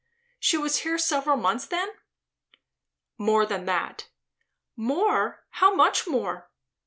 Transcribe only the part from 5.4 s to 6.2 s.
How much